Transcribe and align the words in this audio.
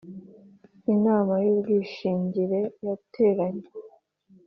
Inama 0.93 1.33
y 1.43 1.47
ubwishingire 1.53 2.59
yateranye 2.85 3.67